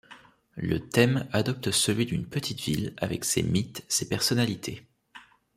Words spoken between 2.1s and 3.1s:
petite ville